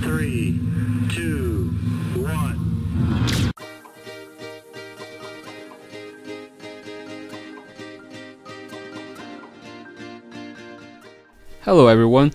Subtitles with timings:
[0.00, 0.58] Three,
[1.10, 1.70] two,
[2.16, 3.52] one.
[11.62, 12.32] Hello everyone,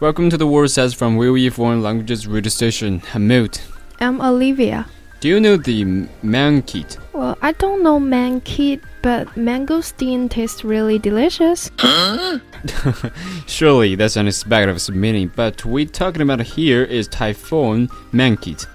[0.00, 3.02] welcome to the Word Says from WeWe Foreign Languages Radio Station.
[3.12, 3.62] I'm Milt.
[4.00, 4.86] I'm Olivia.
[5.20, 5.84] Do you know the
[6.24, 6.96] Mangkhut?
[7.12, 11.70] Well, I don't know Mangkhut, but mangosteen tastes really delicious.
[13.46, 18.66] Surely that's unexpected of its meaning, but we're talking about here is typhoon Mangkhut.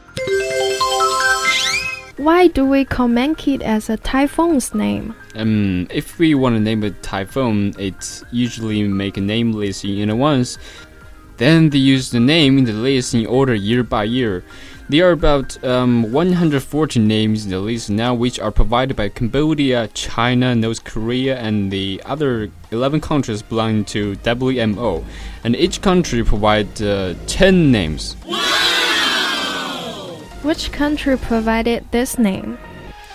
[2.17, 5.15] Why do we call Mangkhut as a typhoon's name?
[5.33, 10.11] Um, if we want to name a typhoon, it usually make a name list in
[10.11, 10.59] advance.
[11.37, 14.43] Then they use the name in the list in order year by year.
[14.87, 19.87] There are about um, 140 names in the list now, which are provided by Cambodia,
[19.89, 25.03] China, North Korea, and the other 11 countries belonging to WMO.
[25.43, 28.13] And each country provides uh, 10 names.
[30.43, 32.59] Which country provided this name?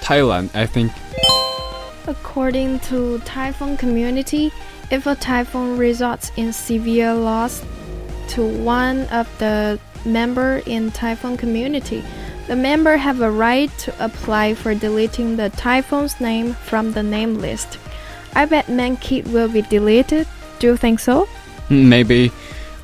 [0.01, 0.91] Thailand, I think.
[2.09, 4.51] According to typhoon community,
[4.91, 7.63] if a typhoon results in severe loss
[8.31, 12.05] to one of the member in typhoon community,
[12.47, 17.39] the member have a right to apply for deleting the typhoon's name from the name
[17.39, 17.79] list.
[18.35, 20.27] I bet Mangkhut will be deleted.
[20.59, 21.29] Do you think so?
[21.69, 22.29] Maybe.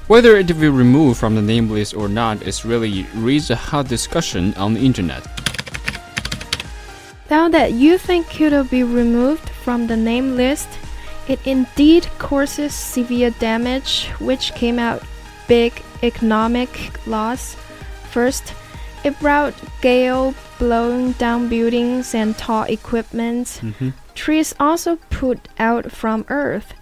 [0.08, 3.56] Whether it will be removed from the name list or not is really raised a
[3.56, 5.26] hot discussion on the internet.
[7.30, 10.68] Now that you think will be removed from the name list,
[11.26, 15.02] it indeed causes severe damage, which came out
[15.48, 16.70] big economic
[17.06, 17.56] loss.
[18.10, 18.54] First,
[19.04, 23.60] it brought gale blowing down buildings and tall equipment.
[23.62, 23.90] Mm-hmm.
[24.14, 26.74] Trees also put out from earth.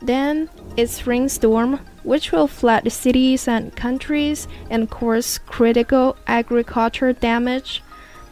[0.00, 7.82] Then it's rainstorm, which will flood cities and countries and cause critical agriculture damage.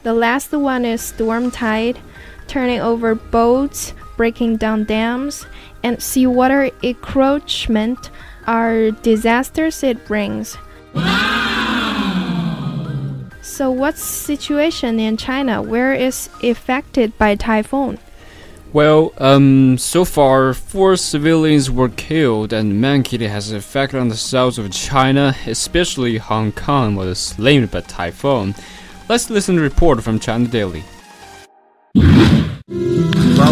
[0.03, 2.01] The last one is storm tide,
[2.49, 5.47] turning over boats, breaking down dams,
[5.83, 8.11] and seawater encroachment
[8.51, 10.59] are disasters it brings.
[13.43, 17.99] So what's situation in China where is affected by typhoon?
[18.73, 24.59] Well, um, so far, four civilians were killed, and Mangkhut has effect on the south
[24.59, 28.55] of China, especially Hong Kong was slammed by typhoon.
[29.09, 30.83] Let's listen to a report from China Daily.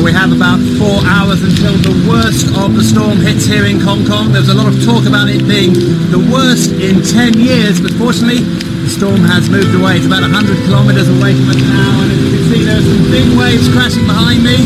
[0.08, 4.06] We have about four hours until the worst of the storm hits here in Hong
[4.06, 4.32] Kong.
[4.32, 5.74] There's a lot of talk about it being
[6.08, 10.00] the worst in 10 years, but fortunately, the storm has moved away.
[10.00, 12.27] It's about 100 kilometers away from us now,
[12.68, 14.56] and as you can see, there are some big waves crashing behind me,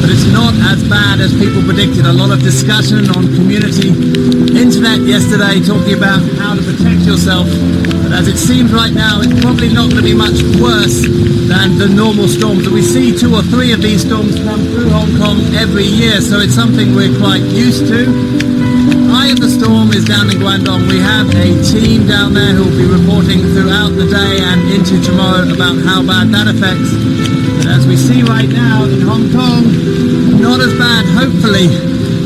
[0.00, 2.06] but it's not as bad as people predicted.
[2.06, 3.92] A lot of discussion on community
[4.56, 7.46] internet yesterday talking about how to protect yourself,
[8.04, 11.04] but as it seems right now, it's probably not going to be much worse
[11.48, 12.64] than the normal storms.
[12.66, 16.20] And we see two or three of these storms come through Hong Kong every year,
[16.20, 18.08] so it's something we're quite used to.
[19.12, 20.88] Eye of the storm is down in Guangdong.
[20.88, 24.08] We have a team down there who will be reporting throughout the
[24.92, 26.92] day and into tomorrow about how bad that affects.
[27.56, 31.66] But as we see right now in Hong Kong, not as bad, hopefully,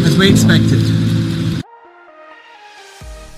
[0.04, 0.82] as we expected.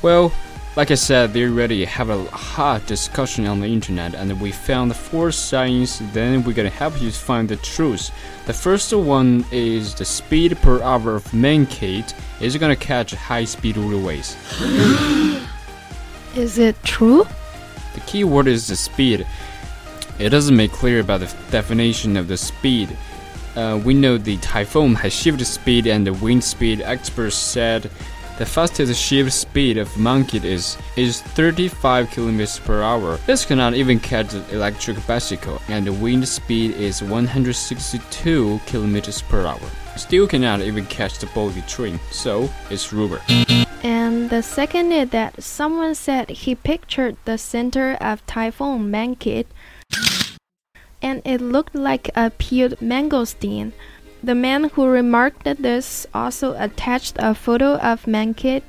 [0.02, 0.32] Well,
[0.76, 4.94] Like I said, they already have a hot discussion on the internet, and we found
[4.94, 5.98] four signs.
[6.12, 8.12] Then we're gonna help you find the truth.
[8.46, 14.36] The first one is the speed per hour of Mangkhut is gonna catch high-speed railways.
[16.36, 17.26] Is it true?
[17.94, 19.26] The key word is the speed.
[20.18, 22.96] It doesn't make clear about the definition of the speed.
[23.54, 26.80] Uh, we know the typhoon has shift speed and the wind speed.
[26.80, 27.90] Experts said
[28.38, 33.16] the fastest shift speed of Monkey is is 35 kilometers per hour.
[33.26, 39.44] This cannot even catch the electric bicycle, and the wind speed is 162 kilometers per
[39.44, 39.68] hour.
[39.96, 43.20] Still cannot even catch the bogey train, so it's rubber.
[43.82, 49.46] And the second is that someone said he pictured the center of Typhoon Mangkhut
[51.00, 53.72] and it looked like a peeled mangosteen.
[54.22, 58.62] The man who remarked this also attached a photo of Mangkhut.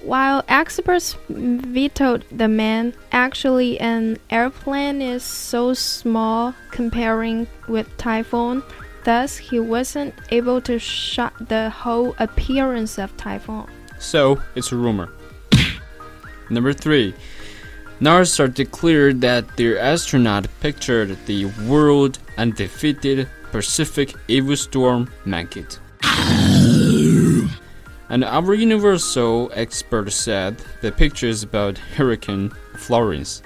[0.00, 8.62] While experts vetoed the man, actually an airplane is so small comparing with Typhoon,
[9.04, 13.66] thus he wasn't able to shot the whole appearance of Typhoon.
[13.98, 15.10] So it's a rumor.
[16.50, 17.14] Number three.
[18.00, 25.78] NASA declared that their astronaut pictured the world undefeated Pacific Evil Storm Mangkhut.
[28.08, 33.42] And our Universal expert said the picture is about Hurricane Florence.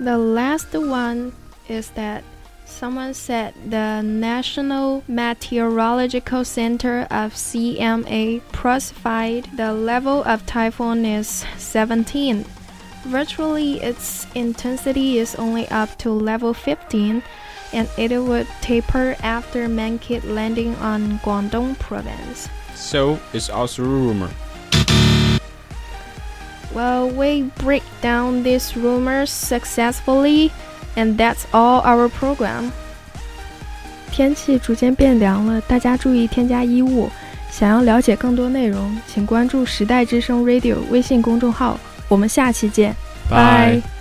[0.00, 1.32] The last one
[1.68, 2.24] is that
[2.74, 12.44] someone said the National Meteorological Center of CMA specified the level of typhoon is 17.
[13.04, 17.22] Virtually, its intensity is only up to level 15,
[17.72, 22.48] and it would taper after Mangkhut landing on Guangdong province.
[22.74, 24.30] So it's also a rumor.
[26.74, 30.50] Well, we break down these rumors successfully,
[30.96, 32.70] and that's all our program.
[34.10, 37.10] 天气逐渐变凉了，大家注意添加衣物。
[37.50, 41.78] 想要了解更多内容，请关注时代之声 Radio 微信公众号。
[42.08, 42.94] 我们下期见，
[43.30, 43.93] 拜。